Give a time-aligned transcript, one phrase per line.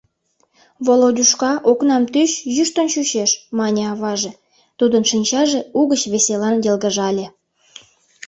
[0.85, 4.31] —Володюшка, окнам тӱч, йӱштын чучеш,— мане аваже,
[4.79, 7.25] тудын шинчаже угыч веселан йылгыжале.